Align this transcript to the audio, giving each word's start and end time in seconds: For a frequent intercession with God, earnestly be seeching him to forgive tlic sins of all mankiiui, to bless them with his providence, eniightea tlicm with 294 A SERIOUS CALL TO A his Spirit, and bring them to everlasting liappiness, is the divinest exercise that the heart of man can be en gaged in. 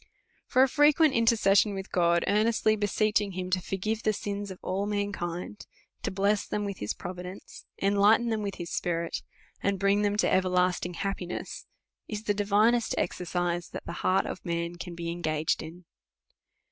For 0.47 0.63
a 0.63 0.67
frequent 0.67 1.13
intercession 1.13 1.75
with 1.75 1.91
God, 1.91 2.23
earnestly 2.25 2.75
be 2.75 2.87
seeching 2.87 3.33
him 3.35 3.51
to 3.51 3.61
forgive 3.61 3.99
tlic 4.01 4.15
sins 4.15 4.49
of 4.49 4.57
all 4.63 4.87
mankiiui, 4.87 5.63
to 6.01 6.09
bless 6.09 6.47
them 6.47 6.65
with 6.65 6.79
his 6.79 6.95
providence, 6.95 7.67
eniightea 7.83 8.25
tlicm 8.25 8.41
with 8.41 8.49
294 8.49 8.49
A 8.49 8.49
SERIOUS 8.49 8.49
CALL 8.49 8.49
TO 8.49 8.55
A 8.55 8.57
his 8.65 8.69
Spirit, 8.71 9.21
and 9.61 9.79
bring 9.79 10.01
them 10.01 10.17
to 10.17 10.27
everlasting 10.33 10.93
liappiness, 10.95 11.65
is 12.07 12.23
the 12.23 12.33
divinest 12.33 12.95
exercise 12.97 13.69
that 13.69 13.85
the 13.85 13.91
heart 14.01 14.25
of 14.25 14.43
man 14.43 14.77
can 14.77 14.95
be 14.95 15.11
en 15.11 15.21
gaged 15.21 15.61
in. 15.61 15.85